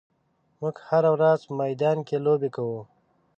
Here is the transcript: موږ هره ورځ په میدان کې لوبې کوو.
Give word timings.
موږ 0.59 0.75
هره 0.87 1.09
ورځ 1.15 1.39
په 1.47 1.53
میدان 1.61 1.97
کې 2.07 2.17
لوبې 2.25 2.49
کوو. 2.55 2.81